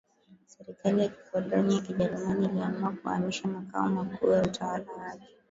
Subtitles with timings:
[0.45, 5.27] Serikali ya kikoloni ya Kijerumani iliamua kuhamisha makao makuu ya utawala wake